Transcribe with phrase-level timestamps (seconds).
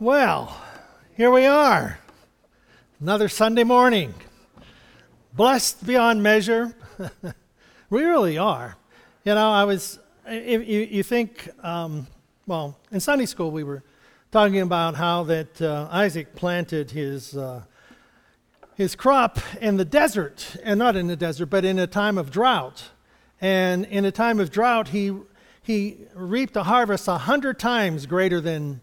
[0.00, 0.56] Well,
[1.16, 1.98] here we are.
[3.00, 4.14] Another Sunday morning.
[5.32, 6.72] Blessed beyond measure.
[7.90, 8.76] we really are.
[9.24, 9.98] You know, I was,
[10.30, 12.06] you, you think, um,
[12.46, 13.82] well, in Sunday school we were
[14.30, 17.62] talking about how that uh, Isaac planted his, uh,
[18.76, 22.30] his crop in the desert, and not in the desert, but in a time of
[22.30, 22.90] drought.
[23.40, 25.12] And in a time of drought, he,
[25.60, 28.80] he reaped a harvest a hundred times greater than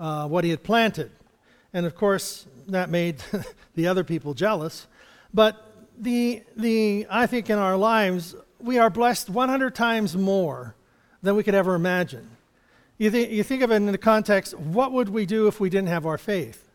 [0.00, 1.12] uh, what he had planted.
[1.72, 3.22] And of course, that made
[3.74, 4.86] the other people jealous.
[5.32, 5.64] But
[5.98, 10.74] the, the, I think in our lives, we are blessed 100 times more
[11.22, 12.28] than we could ever imagine.
[12.98, 15.70] You, th- you think of it in the context what would we do if we
[15.70, 16.66] didn't have our faith?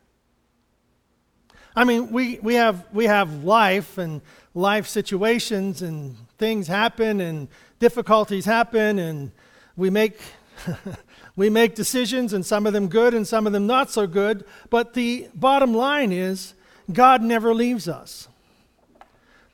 [1.76, 4.22] I mean, we, we, have, we have life and
[4.54, 7.50] life situations, and things happen, and
[7.80, 9.32] difficulties happen, and
[9.76, 10.18] we make
[11.36, 14.46] We make decisions, and some of them good and some of them not so good,
[14.70, 16.54] but the bottom line is
[16.92, 18.28] God never leaves us.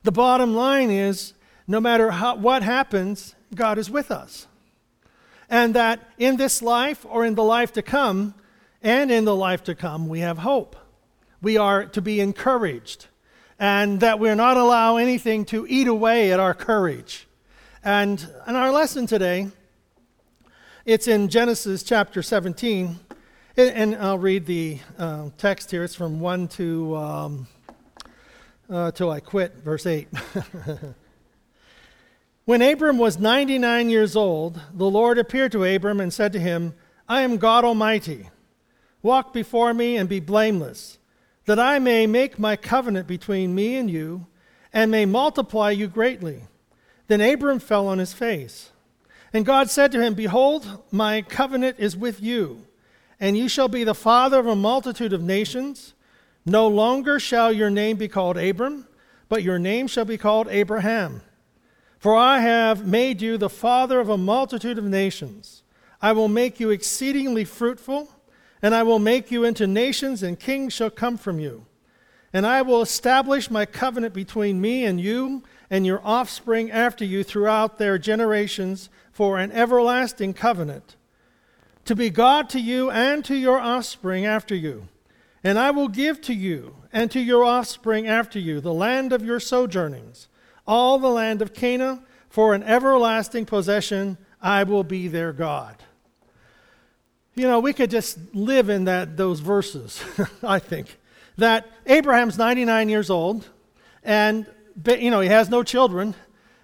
[0.04, 1.34] The bottom line is
[1.68, 4.48] no matter how, what happens, God is with us.
[5.50, 8.36] And that in this life or in the life to come,
[8.84, 10.76] and in the life to come, we have hope.
[11.42, 13.08] We are to be encouraged,
[13.60, 17.28] and that we're not allow anything to eat away at our courage.
[17.84, 19.50] And in our lesson today,
[20.84, 23.00] it's in Genesis chapter 17,
[23.56, 25.84] and I'll read the uh, text here.
[25.84, 27.48] It's from 1 to um,
[28.68, 30.08] uh, till I quit, verse 8.
[32.46, 36.74] when Abram was 99 years old, the Lord appeared to Abram and said to him,
[37.08, 38.32] I am God Almighty.
[39.04, 40.98] Walk before me and be blameless,
[41.46, 44.26] that I may make my covenant between me and you,
[44.74, 46.46] and may multiply you greatly.
[47.06, 48.71] Then Abram fell on his face.
[49.34, 52.66] And God said to him, Behold, my covenant is with you,
[53.20, 55.94] and you shall be the father of a multitude of nations.
[56.46, 58.88] No longer shall your name be called Abram,
[59.30, 61.22] but your name shall be called Abraham.
[62.00, 65.64] For I have made you the father of a multitude of nations.
[66.02, 68.10] I will make you exceedingly fruitful,
[68.62, 71.66] and I will make you into nations, and kings shall come from you.
[72.34, 77.24] And I will establish my covenant between me and you and your offspring after you
[77.24, 80.98] throughout their generations for an everlasting covenant,
[81.86, 84.90] to be God to you and to your offspring after you.
[85.44, 89.24] And I will give to you and to your offspring after you the land of
[89.24, 90.28] your sojournings,
[90.68, 94.18] all the land of Canaan, for an everlasting possession.
[94.42, 95.78] I will be their God.
[97.34, 100.04] You know, we could just live in that those verses,
[100.44, 100.98] I think.
[101.38, 103.48] That Abraham's 99 years old,
[104.04, 104.46] and
[104.86, 106.16] you know, he has no children,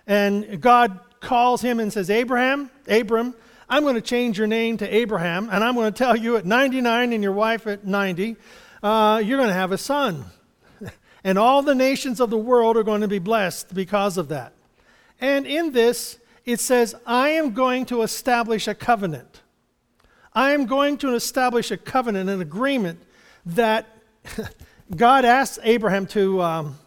[0.06, 3.35] and God calls him and says, Abraham, Abram,
[3.69, 6.45] I'm going to change your name to Abraham, and I'm going to tell you at
[6.45, 8.38] 99 and your wife at 90,
[8.81, 10.25] uh, you're going to have a son.
[11.23, 14.53] and all the nations of the world are going to be blessed because of that.
[15.19, 19.41] And in this, it says, I am going to establish a covenant.
[20.34, 23.01] I am going to establish a covenant, an agreement
[23.45, 23.85] that
[24.95, 26.78] God asked Abraham to, um,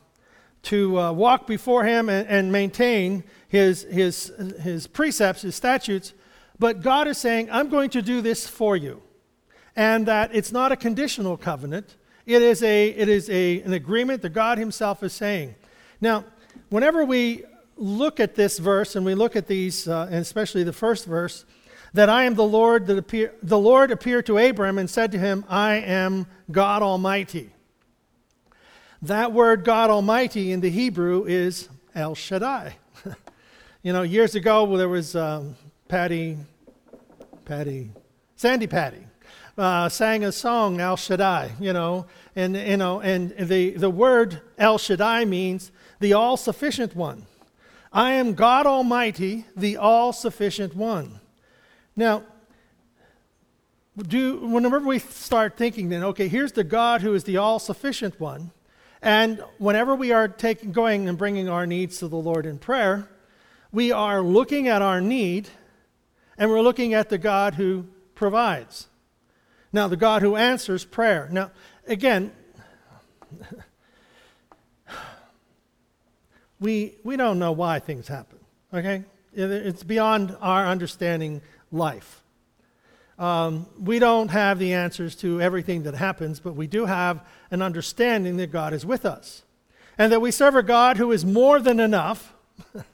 [0.63, 6.13] to uh, walk before him and, and maintain his, his, his precepts, his statutes,
[6.59, 9.03] but God is saying, I'm going to do this for you.
[9.75, 14.23] And that it's not a conditional covenant, it is, a, it is a, an agreement
[14.23, 15.55] that God Himself is saying.
[16.01, 16.25] Now,
[16.69, 17.45] whenever we
[17.77, 21.45] look at this verse and we look at these, uh, and especially the first verse,
[21.95, 25.19] that I am the Lord that appear, the Lord appeared to Abram and said to
[25.19, 27.51] him, I am God Almighty.
[29.03, 32.77] That word God Almighty in the Hebrew is El Shaddai.
[33.83, 35.57] You know, years ago there was um,
[35.89, 36.37] Patty,
[37.47, 37.93] Patty,
[38.37, 39.07] Sandi Patty.
[39.57, 42.05] Uh, sang a song, El Shaddai, you know,
[42.37, 47.25] and, you know, and the, the word El Shaddai means the all sufficient one.
[47.91, 51.21] I am God Almighty, the all sufficient one.
[51.97, 52.23] Now,
[53.97, 58.21] do, whenever we start thinking, then, okay, here's the God who is the all sufficient
[58.21, 58.51] one,
[59.03, 63.09] and whenever we are taking, going and bringing our needs to the Lord in prayer,
[63.73, 65.49] we are looking at our need
[66.37, 68.89] and we're looking at the God who provides.
[69.73, 71.29] Now, the God who answers prayer.
[71.31, 71.51] Now,
[71.87, 72.33] again,
[76.61, 78.39] we, we don't know why things happen,
[78.75, 79.05] okay?
[79.33, 82.23] It's beyond our understanding life.
[83.21, 87.61] Um, we don't have the answers to everything that happens, but we do have an
[87.61, 89.43] understanding that God is with us
[89.99, 92.35] and that we serve a God who is more than enough.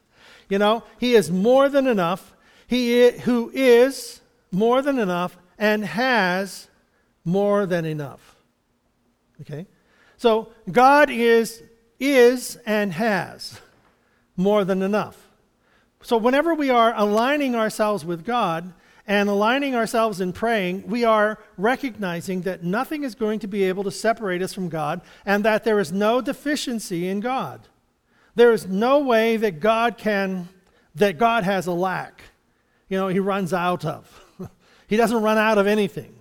[0.49, 2.32] You know, He is more than enough.
[2.69, 4.20] He is, who is
[4.52, 6.69] more than enough and has
[7.25, 8.37] more than enough.
[9.40, 9.67] Okay?
[10.17, 11.64] So God is
[11.99, 13.61] is and has
[14.37, 15.31] more than enough.
[16.02, 18.72] So whenever we are aligning ourselves with God
[19.06, 23.85] and aligning ourselves in praying, we are recognizing that nothing is going to be able
[23.85, 27.69] to separate us from God and that there is no deficiency in God.
[28.35, 30.49] There is no way that God can
[30.94, 32.23] that God has a lack.
[32.88, 34.25] You know, he runs out of.
[34.87, 36.14] he doesn't run out of anything.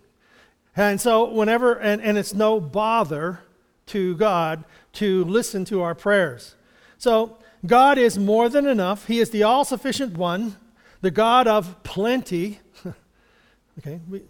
[0.76, 3.40] And so whenever and, and it's no bother
[3.88, 6.56] to God to listen to our prayers.
[6.98, 9.08] So God is more than enough.
[9.08, 10.58] He is the all sufficient one,
[11.02, 12.60] the God of plenty.
[13.80, 14.22] Okay, we,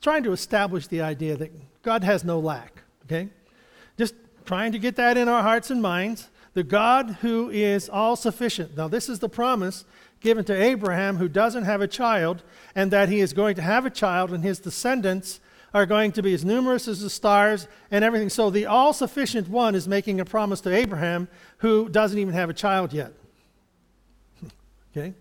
[0.00, 1.52] trying to establish the idea that
[1.82, 2.82] God has no lack.
[3.04, 3.28] Okay,
[3.96, 4.14] just
[4.44, 6.28] trying to get that in our hearts and minds.
[6.54, 8.76] The God who is all sufficient.
[8.76, 9.84] Now, this is the promise
[10.20, 12.42] given to Abraham, who doesn't have a child,
[12.74, 15.40] and that he is going to have a child, and his descendants
[15.74, 18.30] are going to be as numerous as the stars and everything.
[18.30, 22.48] So the all sufficient one is making a promise to Abraham who doesn't even have
[22.48, 23.12] a child yet.
[24.96, 25.14] okay?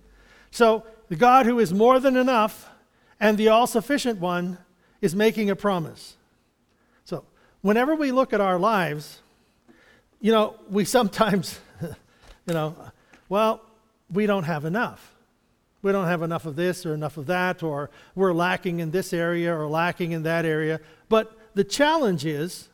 [0.51, 2.69] So the God who is more than enough
[3.23, 4.57] and the all sufficient one
[5.01, 6.17] is making a promise.
[7.05, 7.25] So
[7.61, 9.21] whenever we look at our lives,
[10.19, 12.75] you know, we sometimes, you know,
[13.29, 13.61] well,
[14.11, 15.13] we don't have enough
[15.83, 19.13] we don't have enough of this or enough of that, or we're lacking in this
[19.13, 20.79] area or lacking in that area.
[21.09, 22.69] But the challenge is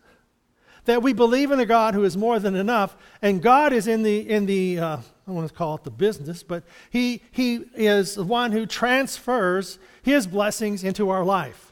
[0.86, 4.04] that we believe in a God who is more than enough, and God is in
[4.04, 4.98] the, in the uh,
[5.30, 9.78] I want to call it the business, but he, he is the one who transfers
[10.02, 11.72] his blessings into our life.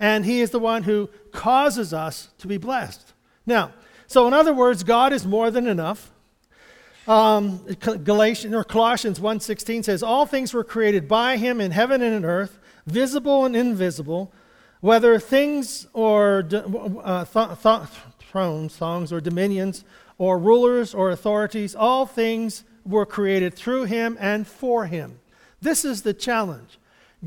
[0.00, 3.12] And he is the one who causes us to be blessed.
[3.46, 3.72] Now,
[4.06, 6.10] so in other words, God is more than enough.
[7.06, 12.14] Um, Galatians or Colossians 1:16 says, "All things were created by him in heaven and
[12.14, 14.32] in earth, visible and invisible,
[14.80, 19.84] whether things or uh, th- th- thrones, songs or dominions,
[20.18, 25.20] or rulers or authorities, all things were created through him and for him."
[25.60, 26.78] This is the challenge.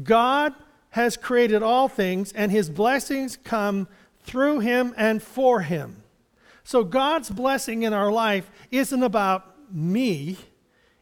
[0.04, 0.54] God
[0.92, 3.88] has created all things, and his blessings come
[4.24, 6.04] through him and for him.
[6.64, 10.38] So God's blessing in our life isn't about me,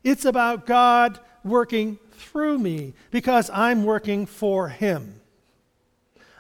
[0.04, 5.22] it's about God working through me because I'm working for Him.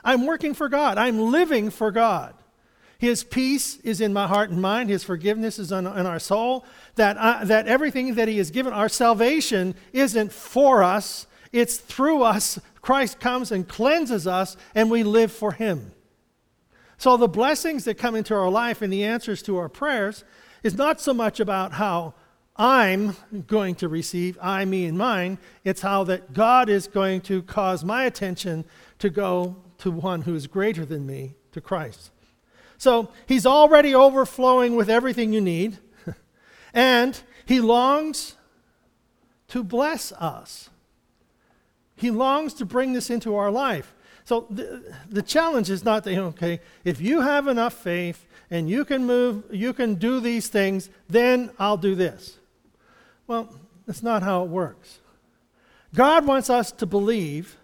[0.04, 2.33] I'm working for God, I'm living for God.
[3.00, 4.90] His peace is in my heart and mind.
[4.90, 6.66] His forgiveness is in, our soul.
[6.96, 12.24] That, I, that everything that He has given, our salvation, isn't for us, it's through
[12.24, 12.60] us.
[12.81, 15.94] Christ comes and cleanses us, and we live for Him.
[16.98, 20.25] So the blessings that come into our life and the answers to our prayers
[20.62, 22.16] is not so much about how
[22.57, 23.16] I'm
[23.48, 25.38] going to receive, I, me, and mine.
[25.63, 28.66] It's how that God is going to cause my attention
[28.98, 32.12] to go to one who is greater than me, to Christ.
[32.80, 35.78] So he's already overflowing with everything you need,
[36.74, 38.36] and he longs
[39.50, 40.70] to bless us.
[41.96, 43.94] He longs to bring this into our life.
[44.24, 48.86] So the, the challenge is not that, okay, if you have enough faith and you
[48.86, 52.38] can move, you can do these things, then I'll do this.
[53.28, 53.50] Well,
[53.86, 55.00] that's not how it works.
[55.94, 57.58] God wants us to believe,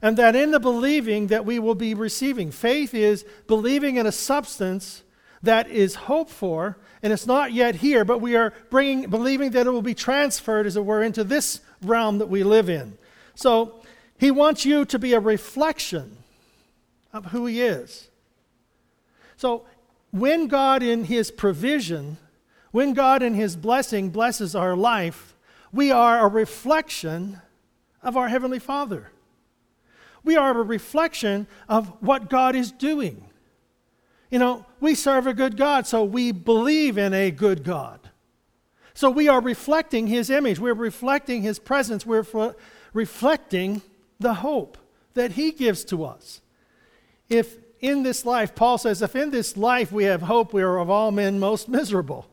[0.00, 2.50] and that in the believing that we will be receiving.
[2.50, 5.02] Faith is believing in a substance
[5.42, 9.66] that is hoped for, and it's not yet here, but we are bringing, believing that
[9.66, 12.98] it will be transferred, as it were, into this realm that we live in.
[13.34, 13.80] So
[14.18, 16.18] he wants you to be a reflection
[17.12, 18.08] of who he is.
[19.36, 19.64] So
[20.10, 22.18] when God, in his provision,
[22.70, 25.34] when God, in His blessing, blesses our life,
[25.72, 27.40] we are a reflection
[28.02, 29.10] of our Heavenly Father.
[30.24, 33.24] We are a reflection of what God is doing.
[34.30, 38.00] You know, we serve a good God, so we believe in a good God.
[38.94, 40.58] So we are reflecting His image.
[40.58, 42.04] We're reflecting His presence.
[42.04, 42.26] We're
[42.92, 43.82] reflecting
[44.20, 44.76] the hope
[45.14, 46.40] that He gives to us.
[47.28, 50.78] If in this life, Paul says, if in this life we have hope, we are
[50.78, 52.28] of all men most miserable.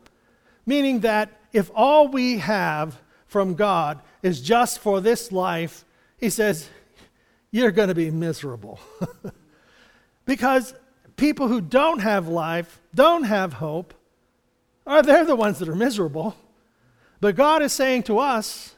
[0.66, 5.84] Meaning that if all we have from God is just for this life,
[6.18, 6.68] he says,
[7.56, 8.78] you're going to be miserable.
[10.26, 10.74] because
[11.16, 13.94] people who don't have life, don't have hope,
[14.86, 16.36] are they're the ones that are miserable.
[17.20, 18.74] But God is saying to us,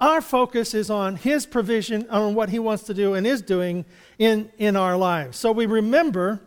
[0.00, 3.84] our focus is on His provision, on what He wants to do and is doing
[4.18, 5.38] in, in our lives.
[5.38, 6.40] So we remember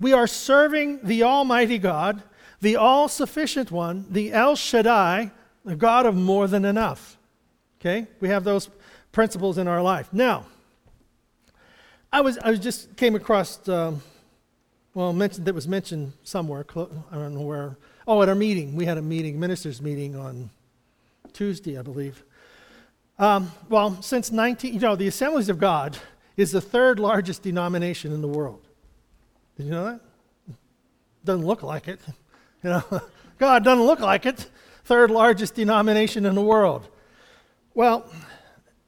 [0.00, 2.22] we are serving the Almighty God
[2.60, 5.30] the all sufficient one, the El Shaddai,
[5.66, 7.18] the God of more than enough.
[7.78, 8.06] Okay?
[8.20, 8.70] We have those
[9.12, 10.08] principles in our life.
[10.12, 10.46] Now,
[12.14, 14.00] I was, I was just came across um,
[14.94, 16.64] well, mentioned, that was mentioned somewhere.
[16.70, 17.76] I don't know where.
[18.06, 18.76] Oh, at our meeting.
[18.76, 20.50] We had a meeting, ministers' meeting on
[21.32, 22.22] Tuesday, I believe.
[23.18, 25.98] Um, well, since 19, you know, the Assemblies of God
[26.36, 28.62] is the third largest denomination in the world.
[29.56, 30.00] Did you know that?
[31.24, 31.98] Doesn't look like it.
[32.62, 32.84] You know,
[33.38, 34.48] God doesn't look like it.
[34.84, 36.86] Third largest denomination in the world.
[37.74, 38.08] Well,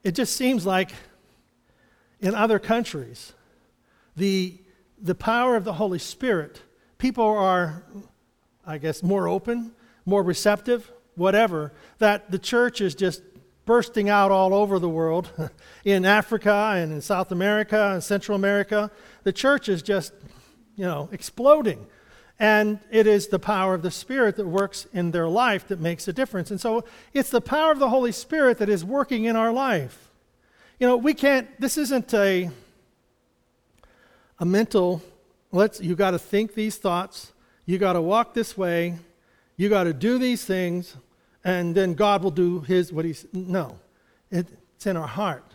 [0.05, 0.93] it just seems like
[2.21, 3.33] in other countries,
[4.17, 4.59] the,
[5.01, 6.63] the power of the Holy Spirit,
[6.99, 7.83] people are,
[8.67, 9.73] I guess, more open,
[10.05, 13.23] more receptive, whatever, that the church is just
[13.65, 15.29] bursting out all over the world
[15.85, 18.91] in Africa and in South America and Central America.
[19.25, 20.13] The church is just,
[20.77, 21.87] you know, exploding.
[22.39, 26.07] And it is the power of the Spirit that works in their life that makes
[26.07, 26.51] a difference.
[26.51, 30.06] And so it's the power of the Holy Spirit that is working in our life.
[30.79, 32.51] You know, we can't, this isn't a,
[34.39, 35.03] a mental,
[35.51, 37.33] let's, you got to think these thoughts,
[37.65, 38.97] you got to walk this way,
[39.57, 40.95] you got to do these things,
[41.43, 43.79] and then God will do his, what he's, no.
[44.31, 45.51] It, it's in our heart.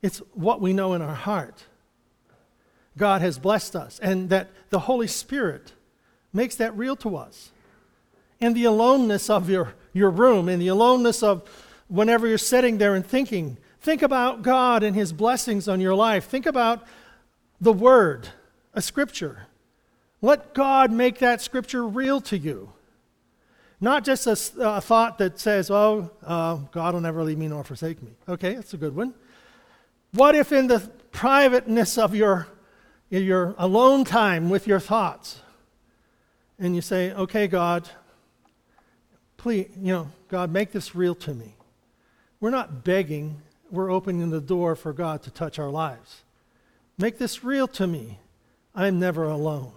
[0.00, 1.64] It's what we know in our heart.
[2.96, 5.72] God has blessed us, and that the Holy Spirit
[6.32, 7.50] makes that real to us.
[8.38, 11.42] In the aloneness of your, your room, in the aloneness of
[11.88, 16.24] whenever you're sitting there and thinking, think about God and His blessings on your life.
[16.24, 16.86] Think about
[17.60, 18.28] the Word,
[18.74, 19.46] a scripture.
[20.20, 22.72] Let God make that scripture real to you.
[23.80, 27.62] Not just a, a thought that says, oh, uh, God will never leave me nor
[27.62, 28.10] forsake me.
[28.28, 29.14] Okay, that's a good one.
[30.12, 30.80] What if in the
[31.12, 32.48] privateness of your
[33.10, 35.40] your alone time with your thoughts,
[36.58, 37.88] and you say, okay, God,
[39.36, 41.54] please, you know, God, make this real to me.
[42.40, 46.22] We're not begging, we're opening the door for God to touch our lives.
[46.96, 48.18] Make this real to me.
[48.74, 49.72] I'm never alone.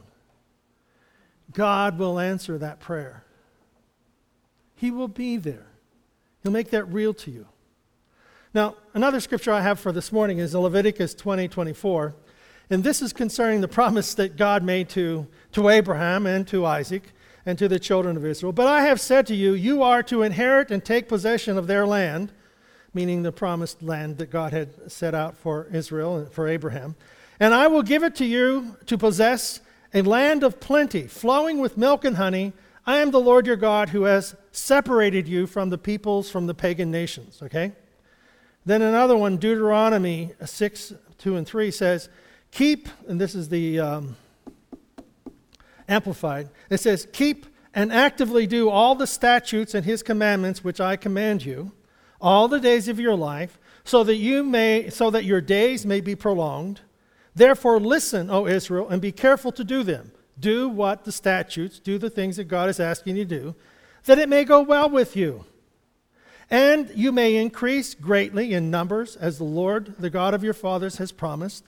[1.54, 3.24] God will answer that prayer.
[4.76, 5.68] He will be there.
[6.42, 7.48] He'll make that real to you.
[8.54, 12.16] Now, another scripture I have for this morning is Leviticus 20 24.
[12.70, 17.04] And this is concerning the promise that God made to, to Abraham and to Isaac
[17.46, 18.54] and to the children of Israel.
[18.54, 21.86] But I have said to you, you are to inherit and take possession of their
[21.86, 22.32] land,
[22.94, 26.96] meaning the promised land that God had set out for Israel and for Abraham.
[27.40, 29.62] And I will give it to you to possess
[29.94, 32.54] a land of plenty, flowing with milk and honey.
[32.86, 36.54] I am the Lord your God who has separated you from the peoples, from the
[36.54, 37.42] pagan nations.
[37.42, 37.72] Okay?
[38.66, 42.10] Then another one, Deuteronomy 6 2 and 3 says,
[42.52, 44.16] Keep, and this is the um,
[45.88, 50.96] Amplified, it says, Keep and actively do all the statutes and his commandments which I
[50.96, 51.72] command you
[52.22, 56.02] all the days of your life so that you may so that your days may
[56.02, 56.82] be prolonged.
[57.36, 60.12] Therefore listen o israel and be careful to do them.
[60.40, 63.56] Do what the statutes do the things that god is asking you to do
[64.06, 65.46] that it may go well with you.
[66.50, 70.98] And you may increase greatly in numbers as the lord the god of your fathers
[70.98, 71.66] has promised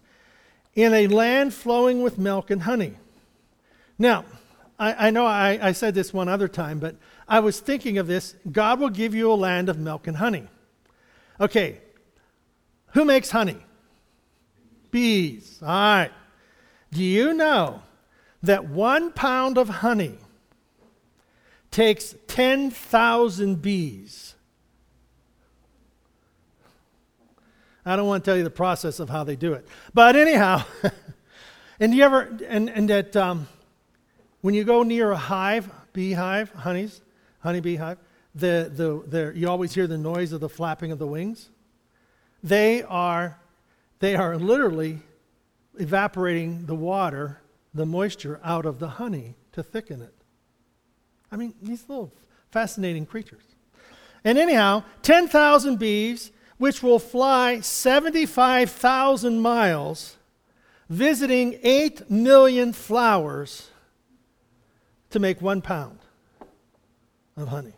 [0.75, 2.97] in a land flowing with milk and honey.
[3.97, 4.25] Now,
[4.79, 6.95] I, I know I, I said this one other time, but
[7.33, 8.35] I was thinking of this.
[8.51, 10.47] God will give you a land of milk and honey.
[11.41, 11.79] Okay,
[12.89, 13.57] who makes honey?
[14.91, 15.57] Bees.
[15.63, 16.11] All right.
[16.91, 17.81] Do you know
[18.43, 20.19] that one pound of honey
[21.71, 24.35] takes 10,000 bees
[27.85, 29.67] I don't want to tell you the process of how they do it.
[29.93, 30.63] But anyhow,
[31.79, 33.47] and you ever, and, and that um,
[34.39, 37.01] when you go near a hive, beehive, honeys,
[37.43, 37.97] honey beehive,
[38.33, 41.49] the, the, the, you always hear the noise of the flapping of the wings.
[42.41, 43.37] They are,
[43.99, 44.99] they are literally
[45.77, 47.41] evaporating the water,
[47.73, 50.13] the moisture out of the honey to thicken it.
[51.31, 52.13] I mean, these little
[52.49, 53.43] fascinating creatures.
[54.23, 60.17] And anyhow, 10,000 bees which will fly 75,000 miles,
[60.87, 63.69] visiting 8 million flowers
[65.09, 65.99] to make one pound
[67.35, 67.73] of honey.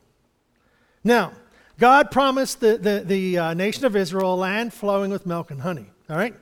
[1.04, 1.34] Now,
[1.78, 5.62] God promised the, the, the uh, nation of Israel a land flowing with milk and
[5.62, 5.88] honey.
[6.10, 6.36] All right?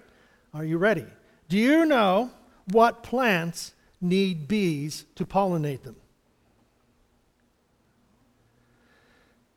[0.53, 1.05] Are you ready?
[1.49, 2.31] Do you know
[2.71, 5.95] what plants need bees to pollinate them?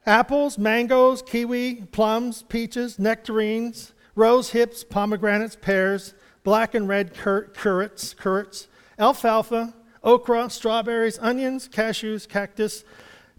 [0.07, 8.15] apples, mangoes, kiwi, plums, peaches, nectarines, rose hips, pomegranates, pears, black and red cur- currants,
[8.15, 12.85] currants, alfalfa, okra, strawberries, onions, cashews, cactus,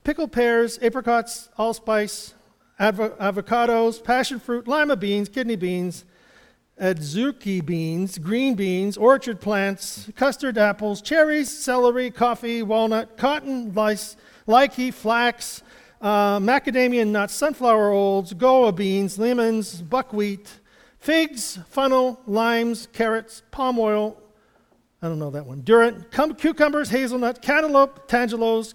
[0.07, 2.33] pickled pears, apricots, allspice,
[2.79, 6.05] avocados, passion fruit, lima beans, kidney beans,
[6.81, 14.15] adzuki beans, green beans, orchard plants, custard apples, cherries, celery, coffee, walnut, cotton, lice,
[14.47, 15.61] lychee, flax,
[15.99, 20.61] uh, macadamia nuts, sunflower oils, goa beans, lemons, buckwheat,
[20.99, 24.15] figs, funnel, limes, carrots, palm oil.
[25.01, 25.63] I don't know that one.
[25.63, 28.73] Durant, cum- cucumbers, hazelnut, cantaloupe, tangelos,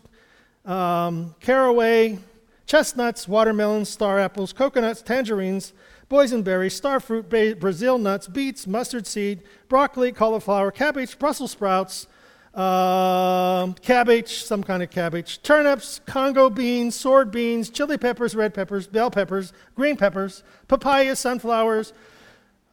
[0.65, 2.19] um, caraway,
[2.67, 5.73] chestnuts, watermelons, star apples, coconuts, tangerines,
[6.09, 12.07] boysenberries, starfruit, Brazil nuts, beets, mustard seed, broccoli, cauliflower, cabbage, Brussels sprouts,
[12.55, 18.87] uh, cabbage, some kind of cabbage, turnips, Congo beans, sword beans, chili peppers, red peppers,
[18.87, 21.93] bell peppers, green peppers, papaya, sunflowers,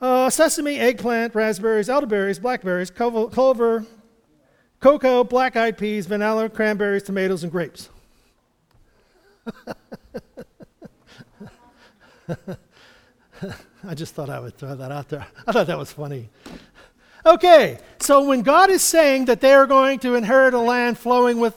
[0.01, 3.85] uh, sesame, eggplant, raspberries, elderberries, blackberries, clover,
[4.79, 7.89] cocoa, black eyed peas, vanilla, cranberries, tomatoes, and grapes.
[13.83, 15.25] I just thought I would throw that out there.
[15.47, 16.29] I thought that was funny.
[17.25, 21.39] Okay, so when God is saying that they are going to inherit a land flowing
[21.39, 21.55] with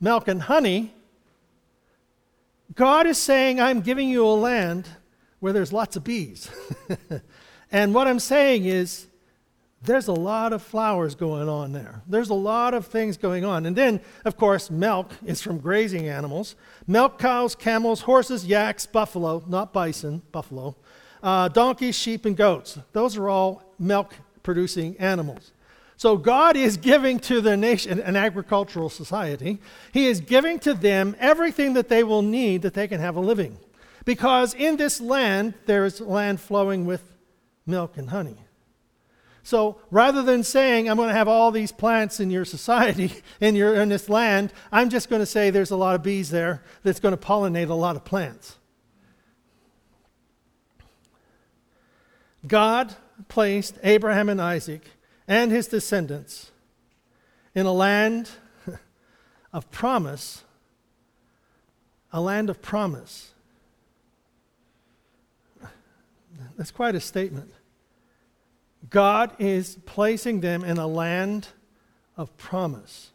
[0.00, 0.92] milk and honey,
[2.74, 4.88] God is saying, I'm giving you a land
[5.40, 6.50] where there's lots of bees.
[7.72, 9.05] and what I'm saying is,
[9.86, 12.02] there's a lot of flowers going on there.
[12.06, 13.66] There's a lot of things going on.
[13.66, 19.42] And then, of course, milk is from grazing animals milk cows, camels, horses, yaks, buffalo,
[19.46, 20.76] not bison, buffalo,
[21.22, 22.78] uh, donkeys, sheep, and goats.
[22.92, 25.52] Those are all milk producing animals.
[25.96, 29.58] So God is giving to the nation, an agricultural society,
[29.92, 33.20] He is giving to them everything that they will need that they can have a
[33.20, 33.58] living.
[34.04, 37.02] Because in this land, there is land flowing with
[37.66, 38.36] milk and honey.
[39.46, 43.54] So rather than saying, I'm going to have all these plants in your society, in,
[43.54, 46.64] your, in this land, I'm just going to say there's a lot of bees there
[46.82, 48.56] that's going to pollinate a lot of plants.
[52.44, 52.96] God
[53.28, 54.82] placed Abraham and Isaac
[55.28, 56.50] and his descendants
[57.54, 58.28] in a land
[59.52, 60.42] of promise,
[62.12, 63.32] a land of promise.
[66.56, 67.52] That's quite a statement.
[68.90, 71.48] God is placing them in a land
[72.16, 73.10] of promise.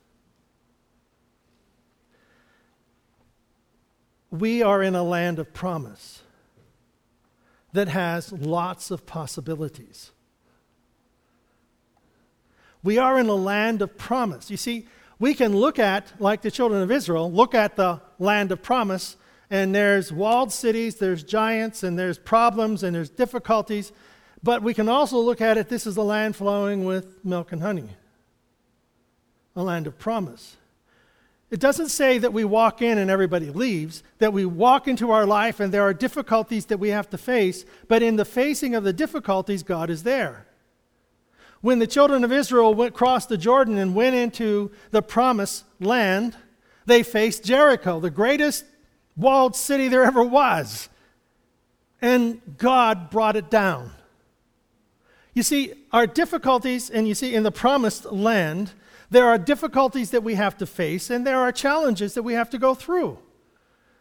[4.30, 6.24] We are in a land of promise
[7.74, 10.12] that has lots of possibilities.
[12.84, 14.50] We are in a land of promise.
[14.50, 14.88] You see,
[15.20, 19.18] we can look at, like the children of Israel, look at the land of promise,
[19.50, 23.92] and there's walled cities, there's giants, and there's problems, and there's difficulties.
[24.44, 27.62] But we can also look at it this is a land flowing with milk and
[27.62, 27.90] honey,
[29.56, 30.58] a land of promise.
[31.52, 35.26] It doesn't say that we walk in and everybody leaves, that we walk into our
[35.26, 38.86] life and there are difficulties that we have to face, but in the facing of
[38.86, 40.48] the difficulties, God is there.
[41.60, 46.36] When the children of Israel went across the Jordan and went into the promised land,
[46.86, 48.66] they faced Jericho, the greatest
[49.16, 50.90] walled city there ever was.
[52.02, 53.92] And God brought it down.
[55.34, 58.74] You see, our difficulties, and you see, in the promised land,
[59.10, 62.50] there are difficulties that we have to face, and there are challenges that we have
[62.50, 63.20] to go through.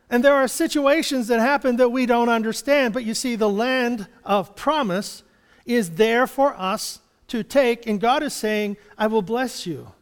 [0.09, 4.09] And there are situations that happen that we don't understand, but you see, the land
[4.25, 5.23] of promise
[5.65, 9.93] is there for us to take, and God is saying, I will bless you.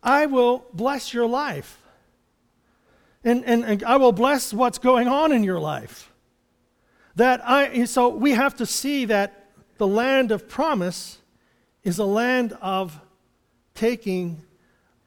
[0.00, 1.80] I will bless your life.
[3.24, 6.12] And, and, and I will bless what's going on in your life.
[7.16, 9.41] That I, so we have to see that
[9.82, 11.18] the land of promise
[11.82, 13.00] is a land of
[13.74, 14.40] taking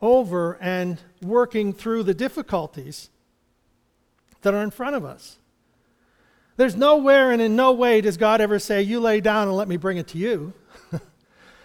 [0.02, 3.10] over and working through the difficulties
[4.42, 5.38] that are in front of us.
[6.58, 9.70] There's nowhere and in no way does God ever say, You lay down and let
[9.70, 10.52] me bring it to you.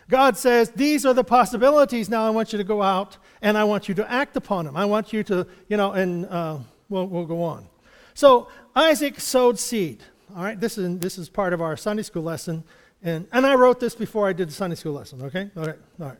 [0.09, 2.09] God says, These are the possibilities.
[2.09, 4.77] Now I want you to go out and I want you to act upon them.
[4.77, 7.66] I want you to, you know, and uh, we'll, we'll go on.
[8.14, 8.46] So
[8.77, 10.01] Isaac sowed seed.
[10.37, 12.62] All right, this is, this is part of our Sunday school lesson.
[13.03, 15.51] And, and I wrote this before I did the Sunday school lesson, okay?
[15.57, 16.19] All right, all right.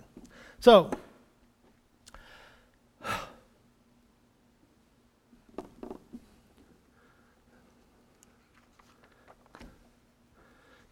[0.61, 0.91] So,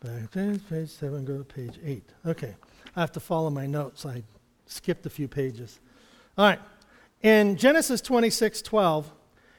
[0.01, 2.05] back to page seven, go to page eight.
[2.27, 2.55] Okay,
[2.95, 4.05] I have to follow my notes.
[4.05, 4.23] I
[4.67, 5.81] skipped a few pages.
[6.37, 6.61] All right,
[7.23, 9.11] in Genesis 26 12,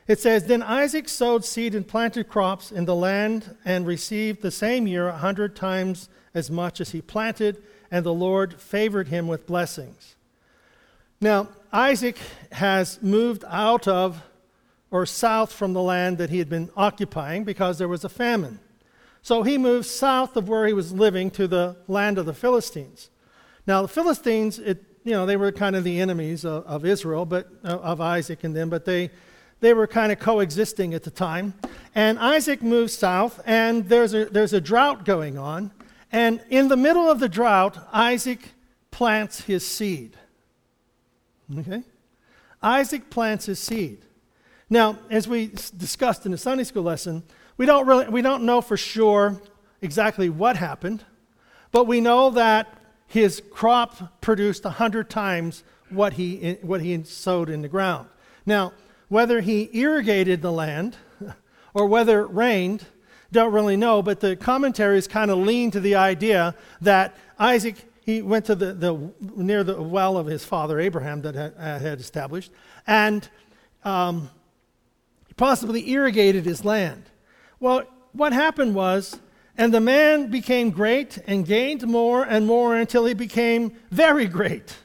[0.10, 4.52] it says, Then Isaac sowed seed and planted crops in the land and received the
[4.52, 9.28] same year a hundred times as much as he planted and the Lord favored him
[9.28, 10.16] with blessings.
[11.22, 12.18] Now, Isaac
[12.52, 14.24] has moved out of
[14.92, 18.60] or south from the land that he had been occupying because there was a famine.
[19.22, 23.12] So he moved south of where he was living to the land of the Philistines.
[23.68, 27.26] Now, the Philistines, it, you know, they were kind of the enemies of, of Israel,
[27.26, 29.12] but uh, of Isaac and them, but they,
[29.60, 31.54] they were kind of coexisting at the time.
[31.96, 35.72] And Isaac moves south, and there's a, there's a drought going on.
[36.12, 38.40] And in the middle of the drought, Isaac
[38.92, 40.18] plants his seed.
[41.58, 41.84] Okay?
[42.62, 44.00] Isaac plants his seed.
[44.70, 47.24] Now, as we discussed in the Sunday school lesson,
[47.58, 49.42] we don't really we don't know for sure
[49.82, 51.04] exactly what happened,
[51.72, 52.68] but we know that
[53.08, 58.08] his crop produced a hundred times what he what he sowed in the ground.
[58.46, 58.74] Now,
[59.10, 60.96] whether he irrigated the land
[61.74, 62.86] or whether it rained,
[63.32, 67.76] don't really know, but the commentaries kind of lean to the idea that Isaac
[68.10, 72.00] he went to the, the near the well of his father Abraham that had, had
[72.00, 72.52] established,
[72.88, 73.30] and
[73.84, 74.32] um,
[75.38, 77.04] possibly irrigated his land.
[77.60, 79.20] Well, what happened was,
[79.58, 84.76] and the man became great and gained more and more until he became very great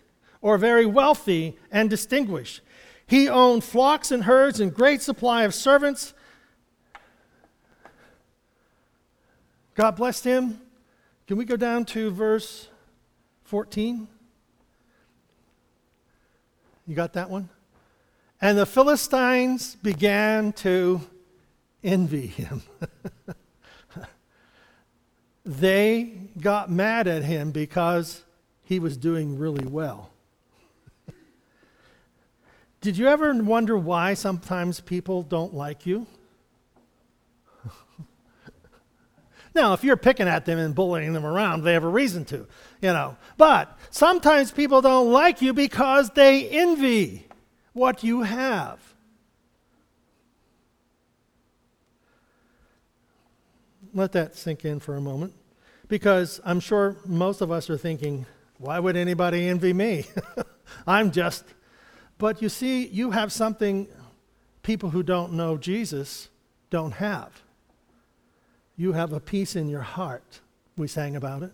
[0.43, 2.61] or very wealthy and distinguished.
[3.07, 6.15] He owned flocks and herds and great supply of servants.
[9.75, 10.61] God blessed him.
[11.27, 12.69] Can we go down to verse
[13.45, 14.09] 14?
[16.87, 17.49] You got that one?
[18.41, 21.01] And the Philistines began to
[21.83, 22.63] envy him.
[25.45, 28.23] they got mad at him because
[28.65, 30.11] he was doing really well.
[32.85, 36.07] Did you ever wonder why sometimes people don't like you?
[39.55, 42.47] now, if you're picking at them and bullying them around, they have a reason to,
[42.83, 43.17] you know.
[43.39, 47.27] But sometimes people don't like you because they envy
[47.73, 48.79] what you have.
[53.95, 55.33] let that sink in for a moment
[55.89, 58.27] because I'm sure most of us are thinking,
[58.59, 60.05] why would anybody envy me?
[60.87, 61.45] I'm just.
[62.19, 63.89] But you see, you have something
[64.63, 66.29] people who don't know Jesus
[66.71, 67.43] don't have.
[68.77, 70.41] You have a peace in your heart.
[70.77, 71.53] We sang about it.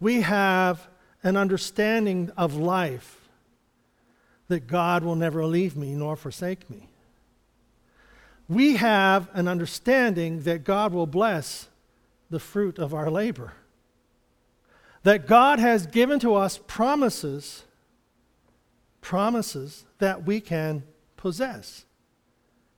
[0.00, 0.88] We have
[1.22, 3.28] an understanding of life
[4.48, 6.88] that God will never leave me nor forsake me
[8.48, 11.68] we have an understanding that God will bless
[12.30, 13.52] the fruit of our labor.
[15.02, 17.64] That God has given to us promises,
[19.04, 20.82] promises that we can
[21.18, 21.84] possess.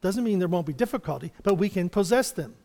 [0.01, 2.57] Doesn't mean there won't be difficulty, but we can possess them.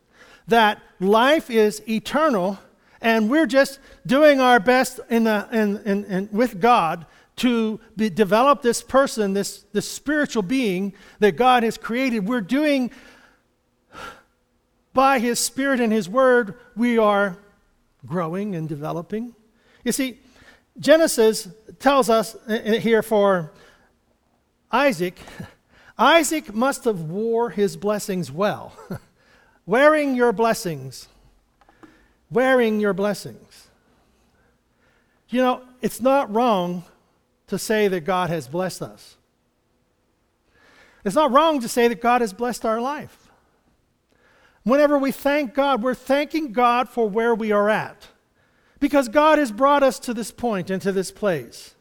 [0.48, 2.58] That life is eternal,
[3.02, 7.06] and we're just doing our best in the, in, in, in with God
[7.38, 12.28] to be, develop this person, this, this spiritual being that God has created.
[12.28, 12.90] We're doing,
[14.92, 17.38] by His Spirit and His Word, we are
[18.08, 19.36] growing and developing.
[19.84, 20.20] You see,
[20.80, 21.48] Genesis
[21.82, 23.52] tells us uh, uh, here for
[24.72, 25.20] Isaac,
[25.98, 28.74] Isaac must have wore his blessings well.
[29.66, 31.08] wearing your blessings.
[32.30, 33.68] Wearing your blessings.
[35.30, 36.84] You know, it's not wrong
[37.48, 39.18] to say that God has blessed us.
[41.04, 43.30] It's not wrong to say that God has blessed our life.
[44.64, 48.08] Whenever we thank God, we're thanking God for where we are at.
[48.82, 51.76] Because God has brought us to this point and to this place.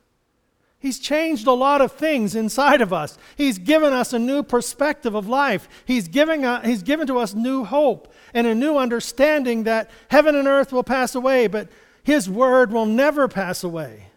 [0.79, 3.19] He's changed a lot of things inside of us.
[3.37, 5.69] He's given us a new perspective of life.
[5.85, 10.37] He's, giving a, he's given to us new hope and a new understanding that heaven
[10.37, 11.69] and earth will pass away, but
[12.05, 14.11] His word will never pass away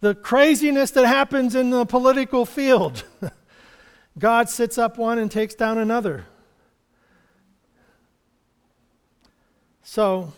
[0.00, 3.04] the craziness that happens in the political field.
[4.18, 6.26] God sits up one and takes down another.
[9.82, 10.32] So,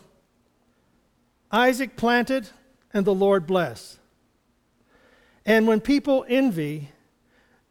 [1.51, 2.49] Isaac planted
[2.93, 3.99] and the Lord blessed.
[5.47, 6.91] And when people envy,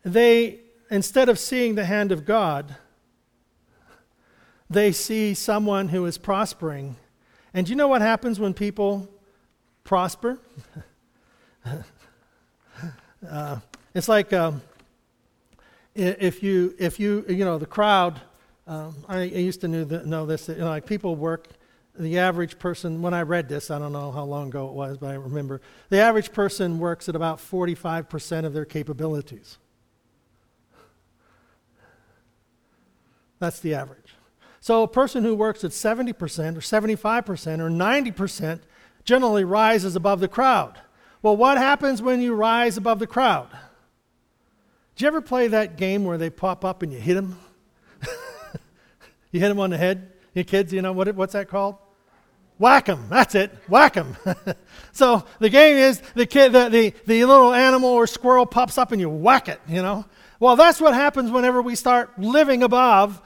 [0.04, 0.60] they,
[0.90, 2.76] instead of seeing the hand of God,
[4.70, 6.96] they see someone who is prospering.
[7.54, 9.08] And you know what happens when people
[9.84, 10.40] prosper?
[13.30, 13.60] uh,
[13.94, 14.62] it's like um,
[15.96, 18.22] if you if you you know the crowd.
[18.68, 20.50] Um, I, I, used to know, the, know this.
[20.50, 21.48] You know, like people work.
[21.98, 24.98] The average person, when I read this, I don't know how long ago it was,
[24.98, 29.58] but I remember the average person works at about 45% of their capabilities.
[33.40, 34.16] That's the average.
[34.60, 36.12] So a person who works at 70%
[36.56, 38.60] or 75% or 90%
[39.04, 40.80] generally rises above the crowd.
[41.22, 43.50] Well, what happens when you rise above the crowd?
[44.96, 47.40] Did you ever play that game where they pop up and you hit them?
[49.32, 50.12] you hit them on the head?
[50.34, 51.78] You kids, you know what, what's that called?
[52.60, 53.06] Whack 'em.
[53.10, 53.52] That's it.
[53.68, 54.18] Whack 'em.
[54.92, 58.92] so the game is the kid, the, the, the little animal or squirrel pops up
[58.92, 60.06] and you whack it, you know?
[60.40, 63.22] Well, that's what happens whenever we start living above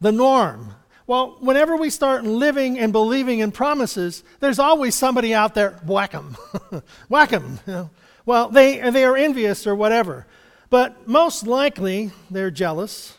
[0.00, 0.74] the norm.
[1.06, 6.14] Well, whenever we start living and believing in promises, there's always somebody out there, whack
[6.14, 6.36] 'em.
[7.08, 7.60] whack 'em.
[7.66, 7.90] You know?
[8.26, 10.26] Well, they, they are envious or whatever.
[10.68, 13.16] But most likely, they're jealous.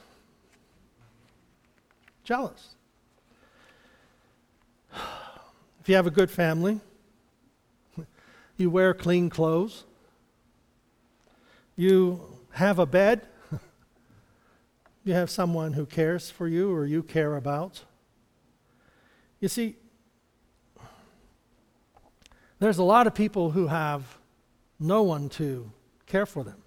[2.24, 2.67] Jealous.
[5.88, 6.82] If you have a good family,
[8.58, 9.86] you wear clean clothes,
[11.78, 12.20] you
[12.52, 13.26] have a bed,
[15.06, 17.86] you have someone who cares for you or you care about.
[19.40, 19.78] You see,
[22.60, 24.18] there's a lot of people who have
[24.82, 25.72] no one to
[26.06, 26.62] care for them.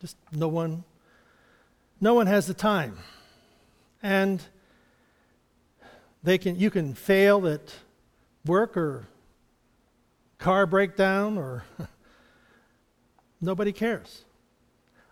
[0.00, 0.84] Just no one
[2.00, 2.98] no one has the time.
[4.00, 4.40] And
[6.22, 7.74] they can, you can fail at
[8.44, 9.06] work or
[10.38, 11.64] car breakdown or
[13.40, 14.24] nobody cares.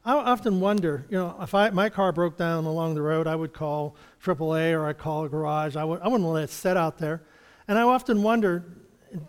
[0.04, 3.34] I often wonder, you know, if I, my car broke down along the road, I
[3.34, 5.74] would call AAA or I'd call a garage.
[5.74, 7.22] I wouldn't let it sit out there.
[7.66, 8.64] And I often wonder,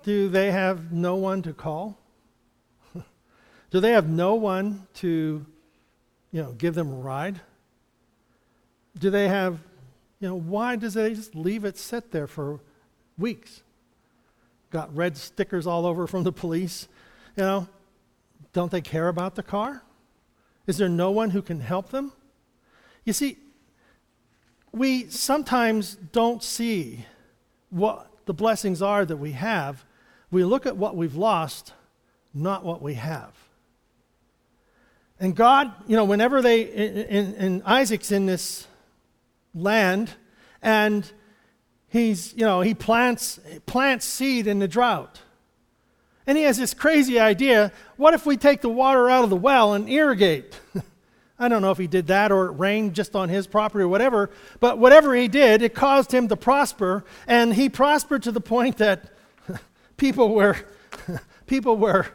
[0.03, 1.97] do they have no one to call?
[3.71, 5.43] do they have no one to,
[6.31, 7.41] you know, give them a ride?
[8.99, 9.59] Do they have
[10.19, 12.59] you know, why does they just leave it sit there for
[13.17, 13.61] weeks?
[14.71, 16.87] Got red stickers all over from the police.
[17.35, 17.67] You know,
[18.53, 19.83] don't they care about the car?
[20.65, 22.11] Is there no one who can help them?
[23.05, 23.37] You see,
[24.71, 27.05] we sometimes don't see
[27.69, 29.85] what the blessings are that we have.
[30.31, 31.73] We look at what we've lost,
[32.33, 33.33] not what we have.
[35.19, 36.69] And God, you know, whenever they,
[37.09, 38.66] and Isaac's in this
[39.57, 40.11] land
[40.61, 41.09] and
[41.89, 45.21] he's, you know, he plants, plants seed in the drought.
[46.25, 49.35] And he has this crazy idea what if we take the water out of the
[49.35, 50.59] well and irrigate?
[51.39, 53.87] I don't know if he did that or it rained just on his property or
[53.87, 57.05] whatever, but whatever he did, it caused him to prosper.
[57.27, 59.11] And he prospered to the point that
[59.97, 60.57] people were,
[61.45, 62.07] people were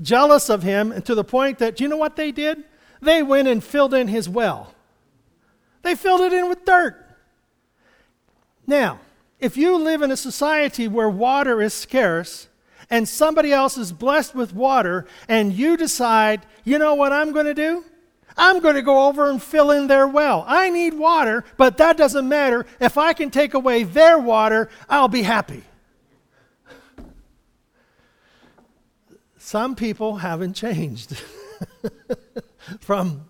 [0.00, 2.62] jealous of him, and to the point that, you know what they did?
[3.02, 4.74] They went and filled in his well.
[5.82, 7.04] They filled it in with dirt.
[8.66, 9.00] Now,
[9.40, 12.48] if you live in a society where water is scarce
[12.90, 17.46] and somebody else is blessed with water, and you decide, you know what I'm going
[17.46, 17.84] to do?
[18.36, 20.44] I'm going to go over and fill in their well.
[20.46, 22.66] I need water, but that doesn't matter.
[22.80, 25.64] If I can take away their water, I'll be happy.
[29.38, 31.20] Some people haven't changed.
[32.80, 33.24] From,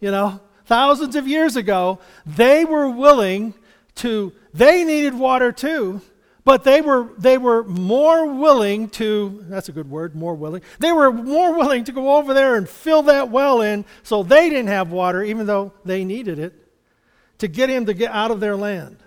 [0.00, 3.54] you know, thousands of years ago, they were willing
[3.96, 6.00] to, they needed water too,
[6.44, 10.62] but they were, they were more willing to, that's a good word, more willing.
[10.78, 14.48] They were more willing to go over there and fill that well in so they
[14.48, 16.54] didn't have water, even though they needed it,
[17.38, 18.98] to get him to get out of their land.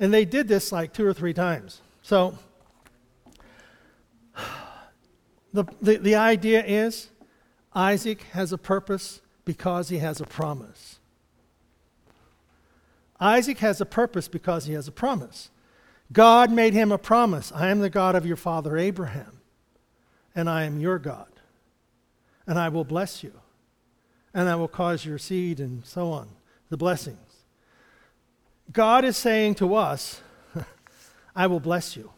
[0.00, 1.82] And they did this like two or three times.
[2.02, 2.36] So,
[5.52, 7.10] the, the, the idea is
[7.72, 10.98] Isaac has a purpose because he has a promise.
[13.18, 15.48] Isaac has a purpose because he has a promise.
[16.12, 19.40] God made him a promise I am the God of your father Abraham,
[20.34, 21.30] and I am your God,
[22.46, 23.32] and I will bless you,
[24.34, 26.28] and I will cause your seed, and so on,
[26.68, 27.18] the blessings.
[28.72, 30.20] God is saying to us,
[31.36, 32.10] I will bless you.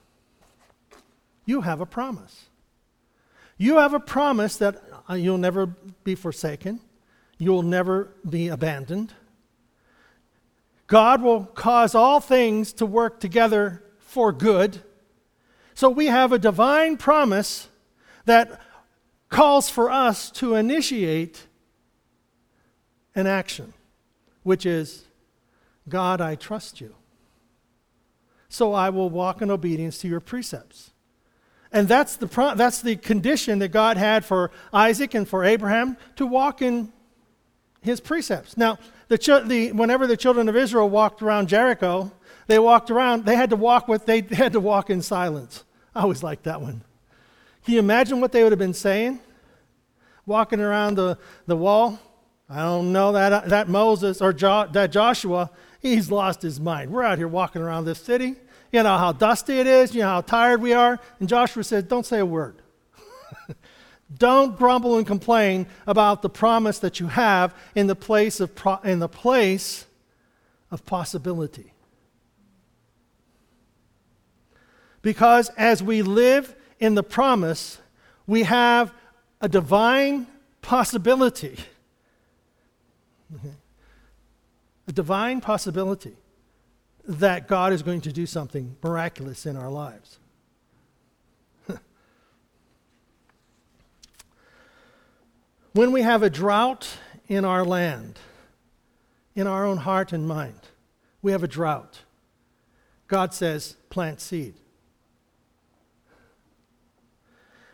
[1.45, 2.47] You have a promise.
[3.59, 6.81] You have a promise that uh, you'll never be forsaken,
[7.39, 9.13] you'll never be abandoned
[10.89, 14.81] God will cause all things to work together for good.
[15.75, 17.69] So we have a divine promise
[18.25, 18.61] that
[19.29, 21.47] calls for us to initiate
[23.15, 23.75] an action,
[24.43, 25.05] which is
[25.89, 26.95] God, I trust you.
[28.49, 30.93] So I will walk in obedience to your precepts.
[31.71, 35.99] And that's the, pro- that's the condition that God had for Isaac and for Abraham
[36.17, 36.91] to walk in
[37.89, 38.57] his precepts.
[38.57, 42.13] Now, the, the, whenever the children of Israel walked around Jericho,
[42.47, 45.65] they walked around, they had to walk with, they had to walk in silence.
[45.95, 46.83] I always liked that one.
[47.65, 49.21] Can you imagine what they would have been saying?
[50.27, 51.99] Walking around the, the wall?
[52.49, 56.91] I don't know that, that Moses or jo- that Joshua, he's lost his mind.
[56.91, 58.37] We're out here walking around this city.
[58.73, 60.99] You know how dusty it is, you know how tired we are.
[61.21, 62.63] And Joshua says, Don't say a word.
[64.17, 68.79] Don't grumble and complain about the promise that you have in the place of, pro-
[68.79, 69.87] in the place
[70.71, 71.73] of possibility.
[75.03, 77.79] Because as we live in the promise,
[78.27, 78.93] we have
[79.41, 80.27] a divine
[80.63, 81.57] possibility.
[84.87, 86.17] A divine possibility
[87.07, 90.19] that God is going to do something miraculous in our lives.
[95.73, 98.19] When we have a drought in our land,
[99.35, 100.61] in our own heart and mind,
[101.23, 102.01] we have a drought.
[103.07, 104.55] God says, plant seed.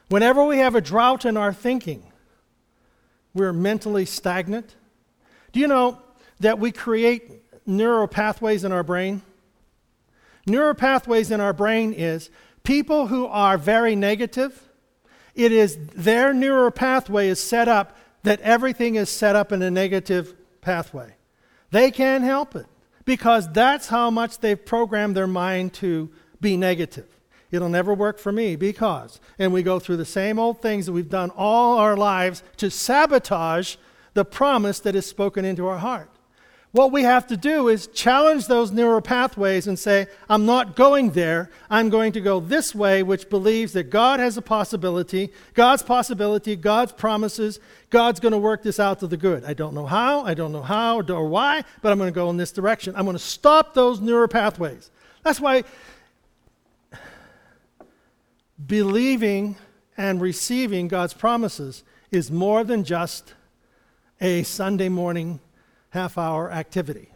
[0.09, 2.04] Whenever we have a drought in our thinking,
[3.33, 4.76] we're mentally stagnant.
[5.52, 5.98] Do you know
[6.40, 9.22] that we create neural pathways in our brain?
[10.46, 12.30] Neural pathways in our brain is
[12.62, 14.68] people who are very negative,
[15.35, 19.70] it is their neural pathway is set up that everything is set up in a
[19.70, 21.14] negative pathway.
[21.70, 22.66] They can't help it
[23.05, 27.07] because that's how much they've programmed their mind to be negative.
[27.51, 29.20] It'll never work for me because.
[29.38, 32.70] And we go through the same old things that we've done all our lives to
[32.70, 33.77] sabotage
[34.14, 36.11] the promise that is spoken into our heart.
[36.74, 41.12] What we have to do is challenge those neural pathways and say, I'm not going
[41.12, 41.48] there.
[41.70, 46.56] I'm going to go this way, which believes that God has a possibility, God's possibility,
[46.56, 47.60] God's promises.
[47.90, 49.44] God's going to work this out to the good.
[49.44, 52.28] I don't know how, I don't know how or why, but I'm going to go
[52.28, 52.96] in this direction.
[52.96, 54.90] I'm going to stop those neural pathways.
[55.22, 55.62] That's why
[58.66, 59.54] believing
[59.96, 63.34] and receiving God's promises is more than just
[64.20, 65.38] a Sunday morning
[65.94, 67.09] half hour activity.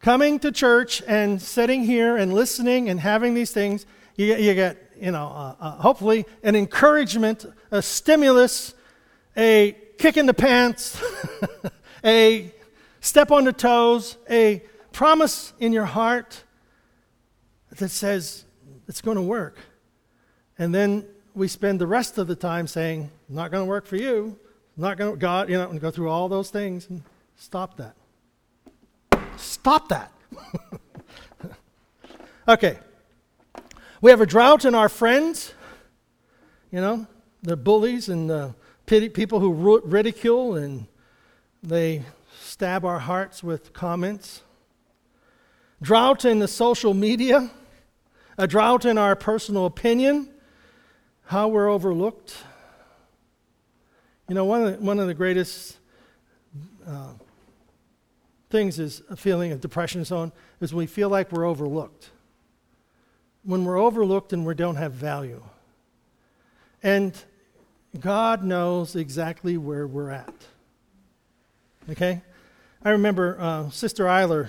[0.00, 3.84] Coming to church and sitting here and listening and having these things,
[4.16, 8.72] you, you get, you know, uh, uh, hopefully an encouragement, a stimulus,
[9.36, 10.98] a kick in the pants,
[12.04, 12.50] a
[13.00, 16.42] step on the toes, a promise in your heart
[17.76, 18.46] that says
[18.88, 19.58] it's going to work.
[20.58, 23.96] And then we spend the rest of the time saying, not going to work for
[23.96, 24.38] you.
[24.76, 27.02] Not going to, God, you know, and go through all those things and
[27.36, 27.96] stop that.
[29.36, 30.12] Stop that.
[32.48, 32.78] okay.
[34.00, 35.52] We have a drought in our friends,
[36.70, 37.06] you know,
[37.42, 38.54] the bullies and the
[38.86, 40.86] pity, people who ridicule and
[41.62, 42.04] they
[42.40, 44.42] stab our hearts with comments.
[45.82, 47.50] Drought in the social media
[48.40, 50.26] a drought in our personal opinion,
[51.26, 52.38] how we're overlooked.
[54.30, 55.76] You know, one of the, one of the greatest
[56.86, 57.14] uh,
[58.48, 62.10] things is a feeling of depression zone is we feel like we're overlooked.
[63.42, 65.42] When we're overlooked and we don't have value.
[66.80, 67.20] And
[67.98, 70.34] God knows exactly where we're at.
[71.90, 72.22] Okay?
[72.84, 74.48] I remember uh, Sister Eiler,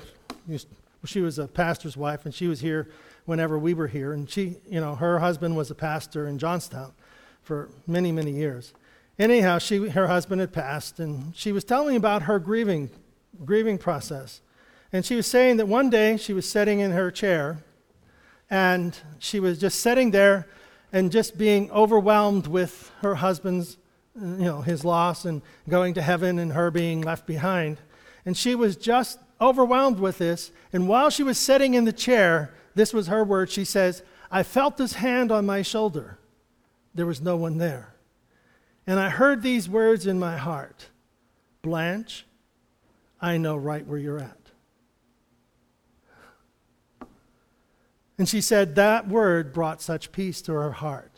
[1.05, 2.87] she was a pastor's wife, and she was here
[3.25, 4.13] whenever we were here.
[4.13, 6.93] And she, you know, her husband was a pastor in Johnstown
[7.41, 8.73] for many, many years.
[9.21, 12.89] Anyhow, she, her husband had passed, and she was telling me about her grieving,
[13.45, 14.41] grieving process.
[14.91, 17.59] And she was saying that one day she was sitting in her chair,
[18.49, 20.47] and she was just sitting there
[20.91, 23.77] and just being overwhelmed with her husband's,
[24.19, 27.77] you know, his loss and going to heaven and her being left behind.
[28.25, 30.51] And she was just overwhelmed with this.
[30.73, 33.51] And while she was sitting in the chair, this was her word.
[33.51, 36.17] She says, I felt this hand on my shoulder.
[36.95, 37.93] There was no one there.
[38.87, 40.87] And I heard these words in my heart
[41.61, 42.25] Blanche,
[43.21, 44.37] I know right where you're at.
[48.17, 51.11] And she said that word brought such peace to her heart.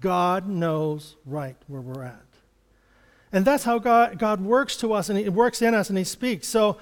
[0.00, 2.22] God knows right where we're at.
[3.32, 6.04] And that's how God, God works to us and He works in us and He
[6.04, 6.48] speaks.
[6.48, 6.78] So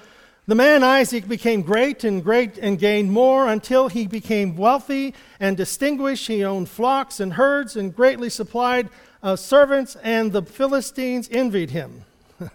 [0.47, 5.57] the man Isaac became great and great and gained more until he became wealthy and
[5.57, 6.27] distinguished.
[6.27, 8.87] He owned flocks and herds and greatly supplied
[9.21, 12.03] uh, servants, and the Philistines envied him.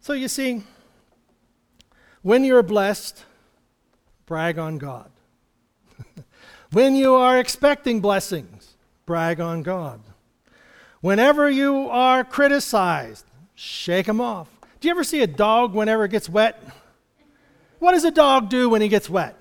[0.00, 0.62] so you see,
[2.22, 3.24] when you're blessed,
[4.26, 5.10] brag on God.
[6.72, 8.74] when you are expecting blessings,
[9.06, 10.00] brag on God.
[11.00, 14.48] Whenever you are criticized, shake them off.
[14.80, 16.62] Do you ever see a dog whenever it gets wet?
[17.78, 19.38] What does a dog do when he gets wet?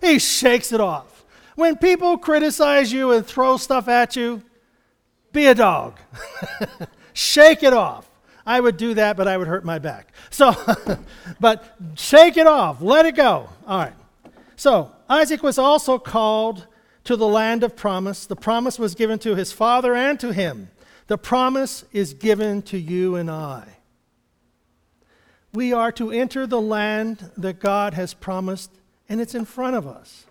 [0.00, 1.24] He shakes it off.
[1.56, 4.42] When people criticize you and throw stuff at you,
[5.32, 5.98] be a dog.
[7.12, 8.08] shake it off.
[8.44, 10.12] I would do that, but I would hurt my back.
[10.30, 10.54] So,
[11.40, 12.80] but shake it off.
[12.80, 13.48] Let it go.
[13.66, 13.94] All right.
[14.56, 16.66] So, Isaac was also called
[17.04, 18.26] to the land of promise.
[18.26, 20.70] The promise was given to his father and to him.
[21.06, 23.64] The promise is given to you and I.
[25.52, 28.70] We are to enter the land that God has promised,
[29.08, 30.24] and it's in front of us.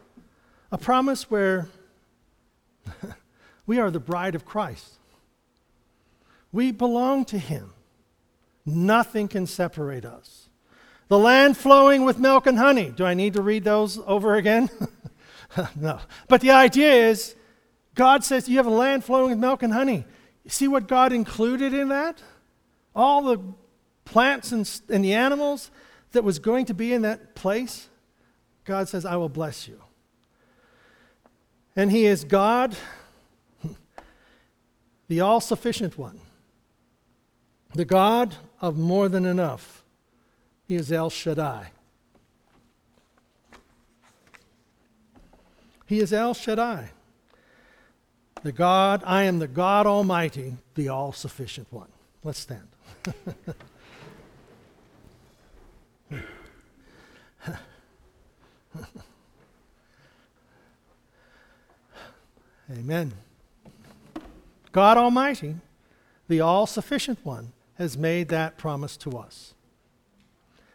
[0.72, 1.68] A promise where
[3.66, 4.98] we are the bride of Christ.
[6.52, 7.74] We belong to Him.
[8.66, 10.50] Nothing can separate us.
[11.08, 12.92] The land flowing with milk and honey.
[12.96, 14.70] Do I need to read those over again?
[15.76, 16.00] no.
[16.28, 17.36] But the idea is
[17.96, 20.06] God says you have a land flowing with milk and honey.
[20.44, 22.22] You see what God included in that?
[22.96, 23.40] All the
[24.06, 25.72] plants and, and the animals
[26.12, 27.90] that was going to be in that place.
[28.66, 29.82] God says, I will bless you.
[31.76, 32.76] And He is God,
[35.12, 36.18] the all sufficient one,
[37.74, 39.84] the God of more than enough.
[40.70, 41.72] He is El Shaddai.
[45.86, 46.92] He is El Shaddai.
[48.44, 51.90] The God, I am the God Almighty, the all sufficient one.
[52.24, 52.70] Let's stand.
[62.72, 63.12] Amen.
[64.72, 65.56] God Almighty,
[66.28, 69.54] the all sufficient one, has made that promise to us.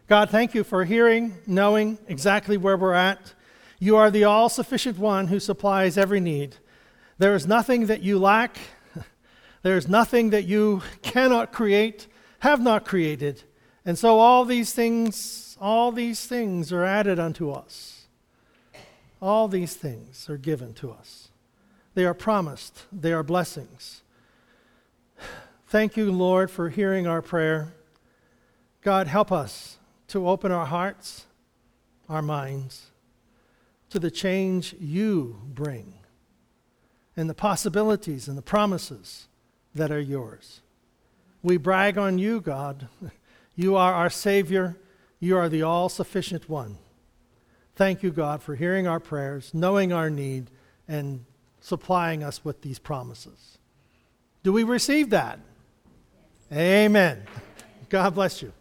[0.09, 3.35] God, thank you for hearing, knowing exactly where we're at.
[3.79, 6.57] You are the all sufficient one who supplies every need.
[7.19, 8.59] There is nothing that you lack,
[9.63, 12.07] there is nothing that you cannot create,
[12.41, 13.43] have not created.
[13.85, 18.07] And so all these things, all these things are added unto us.
[19.21, 21.26] All these things are given to us.
[21.97, 24.03] They are promised, they are blessings.
[25.67, 27.73] Thank you, Lord, for hearing our prayer.
[28.83, 29.79] God, help us
[30.09, 31.25] to open our hearts,
[32.07, 32.89] our minds,
[33.89, 35.95] to the change you bring
[37.17, 39.27] and the possibilities and the promises
[39.75, 40.61] that are yours.
[41.43, 42.89] We brag on you, God.
[43.59, 44.77] You are our Savior.
[45.19, 46.77] You are the all sufficient one.
[47.75, 50.51] Thank you, God, for hearing our prayers, knowing our need,
[50.87, 51.25] and
[51.67, 53.59] supplying us with these promises.
[54.45, 55.41] Do we receive that?
[56.53, 57.25] Amen.
[57.89, 58.53] God bless you.